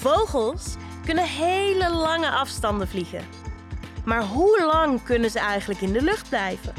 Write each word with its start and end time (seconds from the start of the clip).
Vogels 0.00 0.74
kunnen 1.04 1.28
hele 1.28 1.90
lange 1.90 2.30
afstanden 2.30 2.88
vliegen. 2.88 3.28
Maar 4.04 4.24
hoe 4.24 4.64
lang 4.64 5.02
kunnen 5.04 5.30
ze 5.30 5.38
eigenlijk 5.38 5.80
in 5.80 5.92
de 5.92 6.02
lucht 6.02 6.28
blijven? 6.28 6.74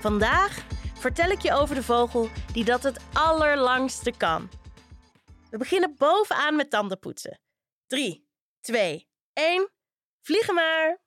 Vandaag 0.00 0.64
vertel 0.94 1.30
ik 1.30 1.40
je 1.40 1.52
over 1.52 1.74
de 1.74 1.82
vogel 1.82 2.28
die 2.52 2.64
dat 2.64 2.82
het 2.82 3.00
allerlangste 3.12 4.12
kan. 4.16 4.50
We 5.50 5.58
beginnen 5.58 5.94
bovenaan 5.96 6.56
met 6.56 6.70
tandenpoetsen. 6.70 7.40
3, 7.86 8.28
2, 8.60 9.08
1. 9.32 9.70
Vliegen 10.20 10.54
maar! 10.54 11.02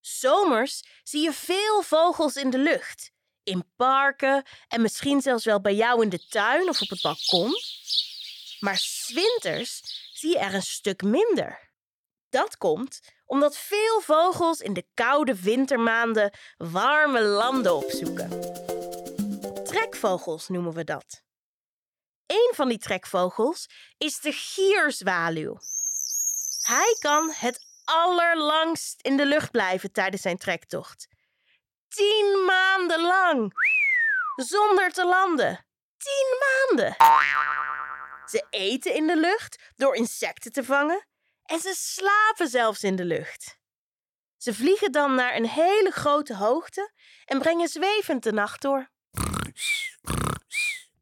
Zomers 0.00 0.84
zie 1.02 1.22
je 1.22 1.32
veel 1.32 1.82
vogels 1.82 2.36
in 2.36 2.50
de 2.50 2.58
lucht. 2.58 3.12
In 3.42 3.72
parken 3.76 4.44
en 4.68 4.82
misschien 4.82 5.20
zelfs 5.20 5.44
wel 5.44 5.60
bij 5.60 5.74
jou 5.74 6.02
in 6.02 6.08
de 6.08 6.26
tuin 6.28 6.68
of 6.68 6.82
op 6.82 6.88
het 6.88 7.02
balkon. 7.02 7.54
Maar 8.66 9.06
winters 9.14 9.80
zie 10.12 10.30
je 10.30 10.38
er 10.38 10.54
een 10.54 10.62
stuk 10.62 11.02
minder. 11.02 11.70
Dat 12.28 12.56
komt 12.56 13.00
omdat 13.24 13.56
veel 13.56 14.00
vogels 14.00 14.60
in 14.60 14.72
de 14.72 14.86
koude 14.94 15.40
wintermaanden 15.40 16.32
warme 16.56 17.22
landen 17.22 17.74
opzoeken. 17.74 18.30
Trekvogels 19.64 20.48
noemen 20.48 20.72
we 20.72 20.84
dat. 20.84 21.22
Een 22.26 22.52
van 22.54 22.68
die 22.68 22.78
trekvogels 22.78 23.66
is 23.98 24.20
de 24.20 24.32
gierzwaluw. 24.32 25.56
Hij 26.60 26.96
kan 26.98 27.32
het 27.34 27.60
allerlangst 27.84 29.00
in 29.00 29.16
de 29.16 29.26
lucht 29.26 29.50
blijven 29.50 29.92
tijdens 29.92 30.22
zijn 30.22 30.38
trektocht. 30.38 31.08
Tien 31.88 32.44
maanden 32.46 33.00
lang. 33.00 33.52
Zonder 34.36 34.92
te 34.92 35.04
landen. 35.04 35.66
Tien 35.96 36.38
maanden. 36.38 36.94
Ze 38.26 38.46
eten 38.50 38.94
in 38.94 39.06
de 39.06 39.16
lucht 39.16 39.72
door 39.76 39.94
insecten 39.94 40.52
te 40.52 40.64
vangen 40.64 41.06
en 41.44 41.60
ze 41.60 41.74
slapen 41.76 42.48
zelfs 42.48 42.82
in 42.82 42.96
de 42.96 43.04
lucht. 43.04 43.58
Ze 44.36 44.54
vliegen 44.54 44.92
dan 44.92 45.14
naar 45.14 45.36
een 45.36 45.48
hele 45.48 45.90
grote 45.90 46.34
hoogte 46.34 46.92
en 47.24 47.38
brengen 47.38 47.68
zwevend 47.68 48.22
de 48.22 48.32
nacht 48.32 48.62
door. 48.62 48.88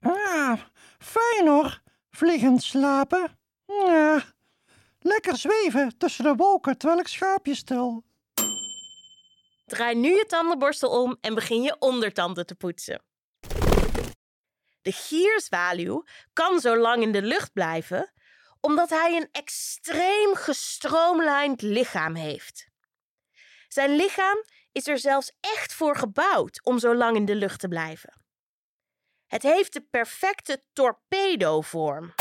Ah, 0.00 0.60
fijn 0.98 1.46
hoor, 1.46 1.82
vliegend 2.10 2.62
slapen. 2.62 3.38
Ja, 3.66 4.22
lekker 4.98 5.36
zweven 5.36 5.98
tussen 5.98 6.24
de 6.24 6.34
wolken 6.34 6.78
terwijl 6.78 7.00
ik 7.00 7.08
schaapjes 7.08 7.58
stel. 7.58 8.04
Draai 9.66 9.94
nu 9.94 10.08
je 10.08 10.26
tandenborstel 10.26 11.02
om 11.02 11.16
en 11.20 11.34
begin 11.34 11.62
je 11.62 11.76
ondertanden 11.78 12.46
te 12.46 12.54
poetsen. 12.54 13.02
De 14.84 14.92
gierzwaluw 14.92 16.04
kan 16.32 16.60
zo 16.60 16.76
lang 16.76 17.02
in 17.02 17.12
de 17.12 17.22
lucht 17.22 17.52
blijven 17.52 18.12
omdat 18.60 18.90
hij 18.90 19.16
een 19.16 19.28
extreem 19.32 20.34
gestroomlijnd 20.34 21.62
lichaam 21.62 22.14
heeft. 22.14 22.68
Zijn 23.68 23.96
lichaam 23.96 24.44
is 24.72 24.86
er 24.86 24.98
zelfs 24.98 25.32
echt 25.40 25.74
voor 25.74 25.96
gebouwd 25.96 26.64
om 26.64 26.78
zo 26.78 26.94
lang 26.94 27.16
in 27.16 27.24
de 27.24 27.34
lucht 27.34 27.60
te 27.60 27.68
blijven. 27.68 28.22
Het 29.26 29.42
heeft 29.42 29.72
de 29.72 29.80
perfecte 29.90 30.62
torpedovorm. 30.72 32.12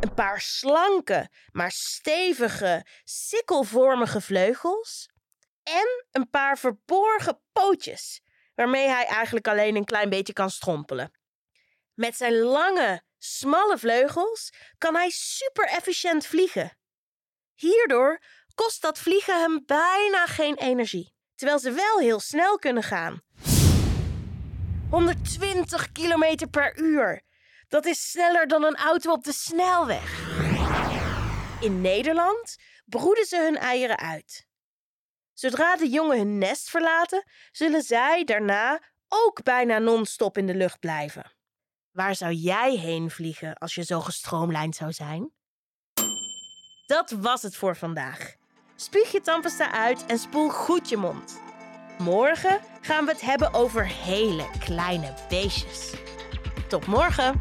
Een 0.00 0.14
paar 0.14 0.40
slanke, 0.40 1.28
maar 1.52 1.70
stevige, 1.70 2.86
sikkelvormige 3.04 4.20
vleugels 4.20 5.10
en 5.62 6.06
een 6.10 6.30
paar 6.30 6.58
verborgen 6.58 7.40
pootjes, 7.52 8.22
waarmee 8.54 8.88
hij 8.88 9.06
eigenlijk 9.06 9.48
alleen 9.48 9.76
een 9.76 9.84
klein 9.84 10.10
beetje 10.10 10.32
kan 10.32 10.50
strompelen. 10.50 11.12
Met 11.94 12.16
zijn 12.16 12.38
lange, 12.38 13.02
smalle 13.18 13.78
vleugels 13.78 14.52
kan 14.78 14.94
hij 14.94 15.10
super 15.10 15.68
efficiënt 15.68 16.26
vliegen. 16.26 16.78
Hierdoor 17.54 18.20
kost 18.54 18.82
dat 18.82 18.98
vliegen 18.98 19.40
hem 19.40 19.62
bijna 19.66 20.26
geen 20.26 20.56
energie, 20.56 21.14
terwijl 21.34 21.58
ze 21.58 21.70
wel 21.70 21.98
heel 21.98 22.20
snel 22.20 22.58
kunnen 22.58 22.82
gaan. 22.82 23.22
120 24.90 25.92
km 25.92 26.48
per 26.50 26.78
uur. 26.78 27.22
Dat 27.68 27.86
is 27.86 28.10
sneller 28.10 28.46
dan 28.46 28.64
een 28.64 28.76
auto 28.76 29.12
op 29.12 29.24
de 29.24 29.32
snelweg. 29.32 30.32
In 31.60 31.80
Nederland 31.80 32.56
broeden 32.84 33.24
ze 33.24 33.36
hun 33.36 33.56
eieren 33.56 33.98
uit. 33.98 34.46
Zodra 35.32 35.76
de 35.76 35.88
jongen 35.88 36.18
hun 36.18 36.38
nest 36.38 36.70
verlaten, 36.70 37.24
zullen 37.50 37.82
zij 37.82 38.24
daarna 38.24 38.82
ook 39.08 39.42
bijna 39.42 39.78
non-stop 39.78 40.38
in 40.38 40.46
de 40.46 40.54
lucht 40.54 40.80
blijven. 40.80 41.33
Waar 41.94 42.14
zou 42.14 42.32
jij 42.32 42.76
heen 42.76 43.10
vliegen 43.10 43.54
als 43.54 43.74
je 43.74 43.84
zo 43.84 44.00
gestroomlijnd 44.00 44.76
zou 44.76 44.92
zijn? 44.92 45.32
Dat 46.86 47.10
was 47.10 47.42
het 47.42 47.56
voor 47.56 47.76
vandaag. 47.76 48.34
Spuug 48.76 49.12
je 49.12 49.20
tandpasta 49.20 49.72
uit 49.72 50.06
en 50.06 50.18
spoel 50.18 50.50
goed 50.50 50.88
je 50.88 50.96
mond. 50.96 51.40
Morgen 51.98 52.60
gaan 52.80 53.04
we 53.04 53.10
het 53.10 53.20
hebben 53.20 53.52
over 53.52 53.86
hele 53.86 54.50
kleine 54.58 55.14
beestjes. 55.28 55.92
Tot 56.68 56.86
morgen! 56.86 57.40